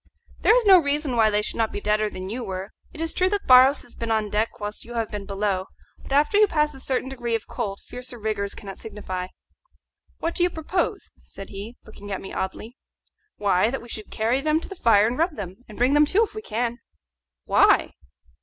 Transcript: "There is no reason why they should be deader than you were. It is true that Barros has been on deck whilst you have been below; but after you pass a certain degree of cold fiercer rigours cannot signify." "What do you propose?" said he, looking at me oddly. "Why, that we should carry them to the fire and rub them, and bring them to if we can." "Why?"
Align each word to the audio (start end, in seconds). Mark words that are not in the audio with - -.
"There 0.39 0.55
is 0.57 0.65
no 0.65 0.79
reason 0.79 1.15
why 1.15 1.29
they 1.29 1.43
should 1.43 1.63
be 1.71 1.79
deader 1.79 2.09
than 2.09 2.27
you 2.27 2.43
were. 2.43 2.71
It 2.91 3.01
is 3.01 3.13
true 3.13 3.29
that 3.29 3.45
Barros 3.45 3.83
has 3.83 3.95
been 3.95 4.09
on 4.09 4.31
deck 4.31 4.59
whilst 4.59 4.83
you 4.83 4.95
have 4.95 5.09
been 5.09 5.27
below; 5.27 5.67
but 6.01 6.11
after 6.11 6.37
you 6.39 6.47
pass 6.47 6.73
a 6.73 6.79
certain 6.79 7.07
degree 7.07 7.35
of 7.35 7.47
cold 7.47 7.79
fiercer 7.85 8.17
rigours 8.17 8.55
cannot 8.55 8.79
signify." 8.79 9.27
"What 10.17 10.33
do 10.33 10.41
you 10.41 10.49
propose?" 10.49 11.13
said 11.17 11.49
he, 11.51 11.77
looking 11.85 12.11
at 12.11 12.19
me 12.19 12.33
oddly. 12.33 12.77
"Why, 13.37 13.69
that 13.69 13.79
we 13.79 13.89
should 13.89 14.09
carry 14.09 14.41
them 14.41 14.59
to 14.61 14.67
the 14.69 14.73
fire 14.75 15.05
and 15.05 15.19
rub 15.19 15.35
them, 15.35 15.57
and 15.69 15.77
bring 15.77 15.93
them 15.93 16.07
to 16.07 16.23
if 16.23 16.33
we 16.33 16.41
can." 16.41 16.79
"Why?" 17.45 17.91